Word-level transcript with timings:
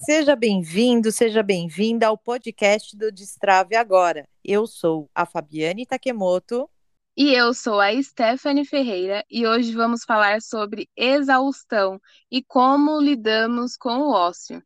Seja 0.00 0.34
bem-vindo, 0.34 1.12
seja 1.12 1.42
bem-vinda 1.42 2.06
ao 2.06 2.16
podcast 2.16 2.96
do 2.96 3.12
Destrave 3.12 3.76
Agora. 3.76 4.26
Eu 4.42 4.66
sou 4.66 5.10
a 5.14 5.26
Fabiane 5.26 5.84
Takemoto. 5.84 6.66
E 7.14 7.34
eu 7.34 7.52
sou 7.52 7.78
a 7.78 7.90
Stephanie 8.02 8.64
Ferreira 8.64 9.24
e 9.30 9.46
hoje 9.46 9.74
vamos 9.74 10.04
falar 10.04 10.40
sobre 10.40 10.88
exaustão 10.96 12.00
e 12.30 12.42
como 12.42 13.00
lidamos 13.00 13.76
com 13.76 13.98
o 13.98 14.10
ócio. 14.10 14.62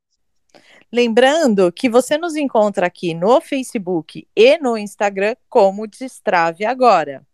Lembrando 0.92 1.72
que 1.72 1.88
você 1.88 2.18
nos 2.18 2.36
encontra 2.36 2.86
aqui 2.86 3.14
no 3.14 3.40
Facebook 3.40 4.28
e 4.36 4.58
no 4.58 4.76
Instagram 4.78 5.34
como 5.48 5.88
Destrave 5.88 6.64
Agora. 6.64 7.26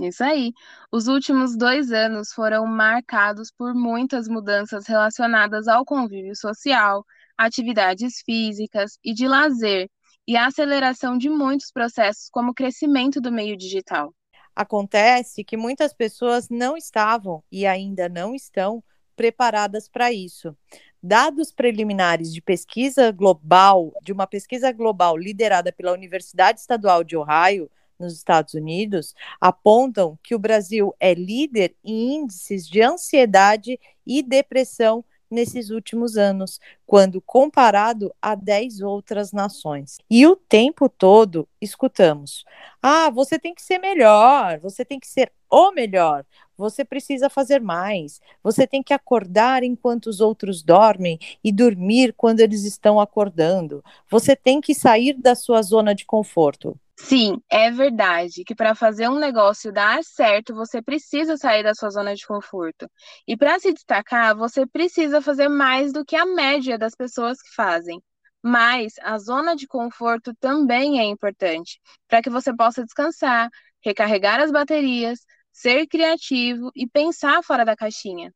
Isso 0.00 0.22
aí. 0.22 0.52
Os 0.92 1.08
últimos 1.08 1.56
dois 1.56 1.90
anos 1.90 2.32
foram 2.32 2.66
marcados 2.66 3.50
por 3.50 3.74
muitas 3.74 4.28
mudanças 4.28 4.86
relacionadas 4.86 5.66
ao 5.66 5.84
convívio 5.84 6.36
social, 6.36 7.04
atividades 7.36 8.20
físicas 8.24 8.98
e 9.04 9.12
de 9.12 9.26
lazer, 9.26 9.90
e 10.26 10.36
a 10.36 10.46
aceleração 10.46 11.16
de 11.16 11.28
muitos 11.28 11.72
processos, 11.72 12.28
como 12.30 12.50
o 12.50 12.54
crescimento 12.54 13.20
do 13.20 13.32
meio 13.32 13.56
digital. 13.56 14.14
Acontece 14.54 15.44
que 15.44 15.56
muitas 15.56 15.92
pessoas 15.92 16.48
não 16.48 16.76
estavam 16.76 17.42
e 17.50 17.66
ainda 17.66 18.08
não 18.08 18.34
estão 18.34 18.82
preparadas 19.16 19.88
para 19.88 20.12
isso. 20.12 20.56
Dados 21.02 21.52
preliminares 21.52 22.32
de 22.32 22.42
pesquisa 22.42 23.10
global, 23.12 23.92
de 24.02 24.12
uma 24.12 24.26
pesquisa 24.26 24.70
global 24.72 25.16
liderada 25.16 25.72
pela 25.72 25.92
Universidade 25.92 26.60
Estadual 26.60 27.02
de 27.04 27.16
Ohio, 27.16 27.70
nos 27.98 28.14
Estados 28.14 28.54
Unidos, 28.54 29.14
apontam 29.40 30.18
que 30.22 30.34
o 30.34 30.38
Brasil 30.38 30.94
é 31.00 31.14
líder 31.14 31.74
em 31.84 32.16
índices 32.16 32.66
de 32.66 32.80
ansiedade 32.80 33.78
e 34.06 34.22
depressão 34.22 35.04
nesses 35.30 35.70
últimos 35.70 36.16
anos, 36.16 36.58
quando 36.86 37.20
comparado 37.20 38.14
a 38.20 38.34
10 38.34 38.80
outras 38.80 39.32
nações. 39.32 39.98
E 40.10 40.26
o 40.26 40.34
tempo 40.34 40.88
todo 40.88 41.46
escutamos: 41.60 42.44
ah, 42.82 43.10
você 43.10 43.38
tem 43.38 43.54
que 43.54 43.62
ser 43.62 43.78
melhor, 43.78 44.58
você 44.60 44.84
tem 44.84 44.98
que 44.98 45.06
ser 45.06 45.30
o 45.50 45.70
melhor, 45.72 46.24
você 46.56 46.84
precisa 46.84 47.30
fazer 47.30 47.60
mais, 47.60 48.20
você 48.42 48.66
tem 48.66 48.82
que 48.82 48.92
acordar 48.92 49.62
enquanto 49.62 50.06
os 50.06 50.20
outros 50.20 50.62
dormem 50.62 51.18
e 51.42 51.52
dormir 51.52 52.14
quando 52.16 52.40
eles 52.40 52.64
estão 52.64 53.00
acordando, 53.00 53.82
você 54.10 54.34
tem 54.34 54.60
que 54.60 54.74
sair 54.74 55.14
da 55.14 55.34
sua 55.34 55.62
zona 55.62 55.94
de 55.94 56.04
conforto. 56.04 56.78
Sim, 57.00 57.40
é 57.50 57.70
verdade 57.70 58.44
que 58.44 58.54
para 58.54 58.74
fazer 58.74 59.08
um 59.08 59.18
negócio 59.18 59.72
dar 59.72 60.02
certo, 60.04 60.54
você 60.54 60.82
precisa 60.82 61.36
sair 61.36 61.62
da 61.62 61.74
sua 61.74 61.90
zona 61.90 62.14
de 62.14 62.26
conforto. 62.26 62.90
E 63.26 63.36
para 63.36 63.58
se 63.58 63.72
destacar, 63.72 64.36
você 64.36 64.66
precisa 64.66 65.22
fazer 65.22 65.48
mais 65.48 65.92
do 65.92 66.04
que 66.04 66.16
a 66.16 66.26
média 66.26 66.76
das 66.76 66.94
pessoas 66.94 67.40
que 67.40 67.54
fazem. 67.54 68.02
Mas 68.42 68.94
a 69.02 69.16
zona 69.18 69.54
de 69.56 69.66
conforto 69.66 70.34
também 70.40 71.00
é 71.00 71.04
importante 71.04 71.80
para 72.08 72.20
que 72.22 72.28
você 72.30 72.54
possa 72.54 72.84
descansar, 72.84 73.48
recarregar 73.82 74.40
as 74.40 74.50
baterias, 74.50 75.20
ser 75.52 75.86
criativo 75.86 76.70
e 76.74 76.86
pensar 76.86 77.42
fora 77.42 77.64
da 77.64 77.76
caixinha. 77.76 78.32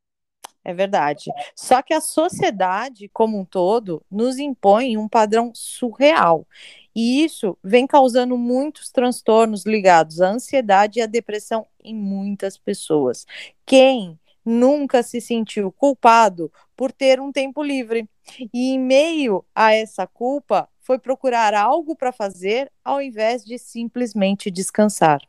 É 0.64 0.72
verdade. 0.72 1.30
Só 1.56 1.82
que 1.82 1.92
a 1.92 2.00
sociedade 2.00 3.08
como 3.08 3.38
um 3.38 3.44
todo 3.44 4.02
nos 4.10 4.38
impõe 4.38 4.96
um 4.96 5.08
padrão 5.08 5.50
surreal. 5.54 6.46
E 6.94 7.24
isso 7.24 7.58
vem 7.62 7.86
causando 7.86 8.36
muitos 8.36 8.90
transtornos 8.90 9.64
ligados 9.64 10.20
à 10.20 10.28
ansiedade 10.28 10.98
e 10.98 11.02
à 11.02 11.06
depressão 11.06 11.66
em 11.82 11.94
muitas 11.94 12.56
pessoas. 12.56 13.26
Quem 13.66 14.18
nunca 14.44 15.02
se 15.02 15.20
sentiu 15.20 15.72
culpado 15.72 16.52
por 16.76 16.92
ter 16.92 17.20
um 17.20 17.32
tempo 17.32 17.62
livre? 17.62 18.08
E 18.52 18.74
em 18.74 18.78
meio 18.78 19.44
a 19.54 19.72
essa 19.72 20.06
culpa, 20.06 20.68
foi 20.82 20.98
procurar 20.98 21.54
algo 21.54 21.96
para 21.96 22.12
fazer 22.12 22.70
ao 22.84 23.00
invés 23.00 23.44
de 23.44 23.58
simplesmente 23.58 24.50
descansar. 24.50 25.20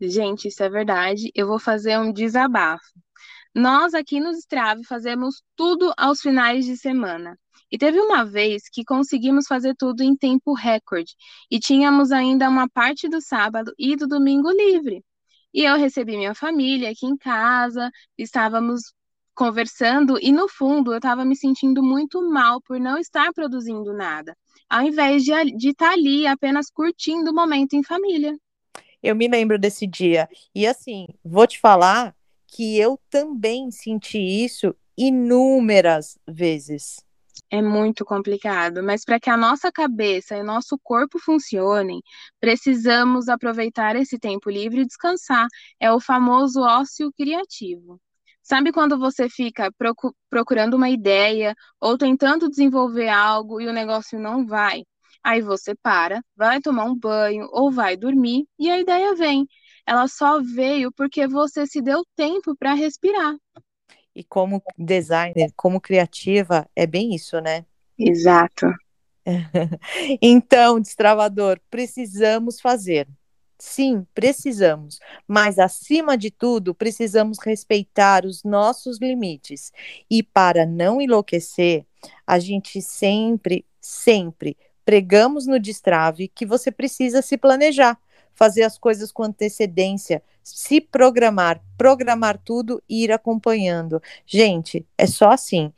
Gente, 0.00 0.48
isso 0.48 0.62
é 0.62 0.68
verdade. 0.68 1.30
Eu 1.34 1.46
vou 1.46 1.58
fazer 1.58 1.98
um 1.98 2.12
desabafo. 2.12 2.92
Nós 3.56 3.94
aqui 3.94 4.20
nos 4.20 4.36
Strave 4.36 4.84
fazemos 4.84 5.42
tudo 5.56 5.90
aos 5.96 6.20
finais 6.20 6.66
de 6.66 6.76
semana. 6.76 7.38
E 7.72 7.78
teve 7.78 7.98
uma 7.98 8.22
vez 8.22 8.68
que 8.70 8.84
conseguimos 8.84 9.46
fazer 9.46 9.74
tudo 9.74 10.02
em 10.02 10.14
tempo 10.14 10.52
recorde 10.52 11.14
e 11.50 11.58
tínhamos 11.58 12.12
ainda 12.12 12.50
uma 12.50 12.68
parte 12.68 13.08
do 13.08 13.18
sábado 13.18 13.72
e 13.78 13.96
do 13.96 14.06
domingo 14.06 14.50
livre. 14.50 15.02
E 15.54 15.62
eu 15.64 15.78
recebi 15.78 16.18
minha 16.18 16.34
família 16.34 16.90
aqui 16.90 17.06
em 17.06 17.16
casa, 17.16 17.90
estávamos 18.18 18.92
conversando 19.34 20.18
e 20.20 20.32
no 20.32 20.50
fundo 20.50 20.92
eu 20.92 20.98
estava 20.98 21.24
me 21.24 21.34
sentindo 21.34 21.82
muito 21.82 22.20
mal 22.28 22.60
por 22.60 22.78
não 22.78 22.98
estar 22.98 23.32
produzindo 23.32 23.94
nada, 23.94 24.36
ao 24.68 24.82
invés 24.82 25.24
de, 25.24 25.32
de 25.56 25.70
estar 25.70 25.92
ali 25.92 26.26
apenas 26.26 26.70
curtindo 26.70 27.30
o 27.30 27.34
momento 27.34 27.72
em 27.72 27.82
família. 27.82 28.36
Eu 29.02 29.16
me 29.16 29.26
lembro 29.28 29.58
desse 29.58 29.86
dia. 29.86 30.28
E 30.54 30.66
assim, 30.66 31.06
vou 31.24 31.46
te 31.46 31.58
falar 31.58 32.15
que 32.56 32.78
eu 32.78 32.98
também 33.10 33.70
senti 33.70 34.16
isso 34.18 34.74
inúmeras 34.96 36.18
vezes. 36.26 37.04
É 37.50 37.60
muito 37.60 38.02
complicado, 38.02 38.82
mas 38.82 39.04
para 39.04 39.20
que 39.20 39.28
a 39.28 39.36
nossa 39.36 39.70
cabeça 39.70 40.34
e 40.34 40.42
nosso 40.42 40.78
corpo 40.82 41.18
funcionem, 41.18 42.00
precisamos 42.40 43.28
aproveitar 43.28 43.94
esse 43.94 44.18
tempo 44.18 44.48
livre 44.48 44.80
e 44.80 44.86
descansar. 44.86 45.46
É 45.78 45.92
o 45.92 46.00
famoso 46.00 46.62
ócio 46.62 47.12
criativo. 47.12 48.00
Sabe 48.42 48.72
quando 48.72 48.98
você 48.98 49.28
fica 49.28 49.70
procurando 50.30 50.74
uma 50.74 50.88
ideia 50.88 51.54
ou 51.78 51.98
tentando 51.98 52.48
desenvolver 52.48 53.08
algo 53.10 53.60
e 53.60 53.66
o 53.66 53.72
negócio 53.72 54.18
não 54.18 54.46
vai? 54.46 54.82
Aí 55.22 55.42
você 55.42 55.74
para, 55.74 56.22
vai 56.34 56.58
tomar 56.60 56.84
um 56.84 56.96
banho 56.96 57.48
ou 57.52 57.70
vai 57.70 57.98
dormir 57.98 58.46
e 58.58 58.70
a 58.70 58.78
ideia 58.80 59.14
vem. 59.14 59.46
Ela 59.86 60.08
só 60.08 60.40
veio 60.42 60.90
porque 60.92 61.26
você 61.26 61.66
se 61.66 61.80
deu 61.80 62.04
tempo 62.16 62.56
para 62.56 62.74
respirar. 62.74 63.36
E 64.14 64.24
como 64.24 64.62
designer, 64.76 65.52
como 65.54 65.80
criativa, 65.80 66.68
é 66.74 66.86
bem 66.86 67.14
isso, 67.14 67.40
né? 67.40 67.64
Exato. 67.98 68.66
então, 70.20 70.80
destravador, 70.80 71.60
precisamos 71.70 72.60
fazer. 72.60 73.06
Sim, 73.58 74.06
precisamos, 74.14 74.98
mas 75.26 75.58
acima 75.58 76.16
de 76.16 76.30
tudo, 76.30 76.74
precisamos 76.74 77.38
respeitar 77.38 78.26
os 78.26 78.44
nossos 78.44 78.98
limites. 79.00 79.72
E 80.10 80.22
para 80.22 80.66
não 80.66 81.00
enlouquecer, 81.00 81.86
a 82.26 82.38
gente 82.38 82.82
sempre, 82.82 83.64
sempre 83.80 84.58
pregamos 84.84 85.46
no 85.46 85.58
Destrave 85.58 86.28
que 86.28 86.44
você 86.44 86.70
precisa 86.70 87.22
se 87.22 87.38
planejar, 87.38 87.98
fazer 88.36 88.62
as 88.62 88.78
coisas 88.78 89.10
com 89.10 89.24
antecedência, 89.24 90.22
se 90.44 90.80
programar, 90.80 91.60
programar 91.76 92.38
tudo 92.38 92.80
e 92.88 93.02
ir 93.02 93.10
acompanhando. 93.10 94.00
Gente, 94.24 94.86
é 94.96 95.06
só 95.06 95.30
assim 95.30 95.72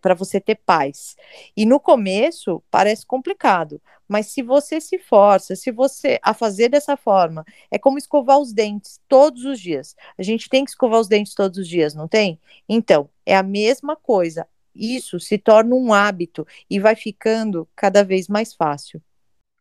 para 0.00 0.14
você 0.14 0.40
ter 0.40 0.54
paz. 0.54 1.16
E 1.54 1.66
no 1.66 1.78
começo 1.78 2.62
parece 2.70 3.04
complicado, 3.04 3.80
mas 4.08 4.26
se 4.26 4.42
você 4.42 4.80
se 4.80 4.98
força, 4.98 5.54
se 5.54 5.70
você 5.70 6.18
a 6.22 6.32
fazer 6.32 6.68
dessa 6.70 6.96
forma, 6.96 7.44
é 7.70 7.78
como 7.78 7.98
escovar 7.98 8.38
os 8.38 8.52
dentes 8.52 9.00
todos 9.08 9.44
os 9.44 9.60
dias. 9.60 9.94
A 10.16 10.22
gente 10.22 10.48
tem 10.48 10.64
que 10.64 10.70
escovar 10.70 11.00
os 11.00 11.08
dentes 11.08 11.34
todos 11.34 11.58
os 11.58 11.68
dias, 11.68 11.94
não 11.94 12.08
tem? 12.08 12.40
Então, 12.68 13.10
é 13.24 13.36
a 13.36 13.42
mesma 13.42 13.96
coisa. 13.96 14.46
Isso 14.74 15.18
se 15.18 15.38
torna 15.38 15.74
um 15.74 15.92
hábito 15.92 16.46
e 16.70 16.78
vai 16.78 16.94
ficando 16.94 17.68
cada 17.74 18.04
vez 18.04 18.28
mais 18.28 18.54
fácil. 18.54 19.02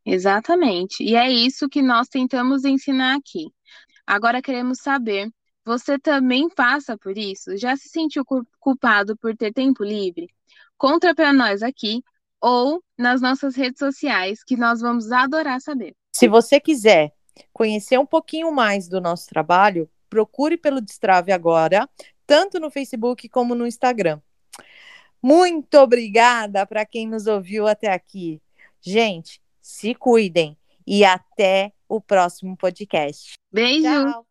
Exatamente. 0.06 1.04
E 1.04 1.16
é 1.16 1.30
isso 1.30 1.68
que 1.68 1.82
nós 1.82 2.08
tentamos 2.08 2.64
ensinar 2.64 3.16
aqui. 3.16 3.48
Agora 4.06 4.42
queremos 4.42 4.80
saber, 4.80 5.32
você 5.66 5.98
também 5.98 6.48
passa 6.48 6.96
por 6.96 7.18
isso? 7.18 7.58
Já 7.58 7.76
se 7.76 7.90
sentiu 7.90 8.24
culpado 8.60 9.18
por 9.18 9.36
ter 9.36 9.52
tempo 9.52 9.84
livre? 9.84 10.30
Conta 10.78 11.16
para 11.16 11.34
nós 11.34 11.63
aqui 11.63 12.04
ou 12.40 12.84
nas 12.96 13.19
nossas 13.19 13.56
redes 13.56 13.80
sociais, 13.80 14.44
que 14.44 14.56
nós 14.56 14.80
vamos 14.80 15.12
adorar 15.12 15.60
saber. 15.60 15.96
Se 16.16 16.28
você 16.28 16.60
quiser 16.60 17.12
conhecer 17.51 17.98
um 17.98 18.06
pouquinho 18.06 18.51
mais 18.51 18.88
do 18.88 19.01
nosso 19.01 19.25
trabalho, 19.28 19.90
procure 20.08 20.56
pelo 20.56 20.80
Destrave 20.80 21.31
agora, 21.31 21.90
tanto 22.28 22.60
no 22.60 22.69
Facebook 22.69 23.28
como 23.30 23.56
no 23.56 23.66
Instagram. 23.66 24.22
Muito 25.22 25.75
obrigada 25.80 26.68
para 26.68 26.86
quem 26.86 27.08
nos 27.08 27.25
ouviu 27.25 27.68
até 27.68 27.92
aqui. 27.92 28.40
Gente, 28.80 29.42
se 29.65 29.95
cuidem 29.95 30.56
e 30.85 31.03
até 31.03 31.73
o 31.89 32.00
próximo 32.00 32.56
podcast. 32.56 33.33
Beijo. 33.51 33.81
Tchau. 33.81 34.27